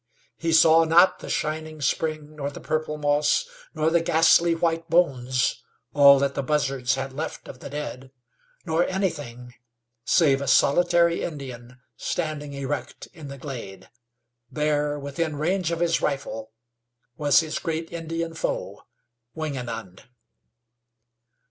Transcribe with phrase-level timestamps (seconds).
[0.35, 5.61] He saw not the shining spring nor the purple moss, nor the ghastly white bones
[5.93, 8.09] all that the buzzards had left of the dead
[8.65, 9.53] nor anything,
[10.03, 13.91] save a solitary Indian standing erect in the glade.
[14.51, 16.51] There, within range of his rifle,
[17.15, 18.81] was his great Indian foe,
[19.35, 20.05] Wingenund.